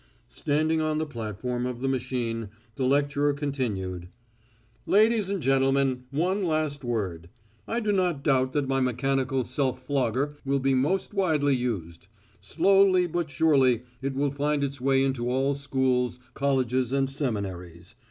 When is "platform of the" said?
1.05-1.87